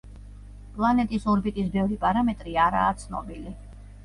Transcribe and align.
პლანეტის 0.77 1.27
ორბიტის 1.33 1.67
ბევრი 1.75 1.99
პარამეტრი 2.07 2.57
არაა 2.65 2.97
ცნობილი. 3.05 3.55